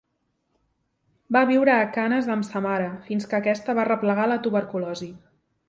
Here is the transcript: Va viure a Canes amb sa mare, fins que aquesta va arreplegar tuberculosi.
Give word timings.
Va 1.35 1.43
viure 1.49 1.75
a 1.75 1.83
Canes 1.97 2.31
amb 2.37 2.49
sa 2.49 2.63
mare, 2.69 2.89
fins 3.11 3.29
que 3.35 3.39
aquesta 3.41 3.79
va 3.81 3.87
arreplegar 3.87 4.29
tuberculosi. 4.49 5.15